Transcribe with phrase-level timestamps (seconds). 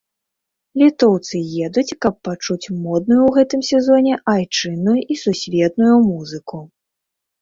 [0.81, 6.57] Літоўцы едуць, каб пачуць модную ў гэтым сезоне айчынную і сусветную музыку.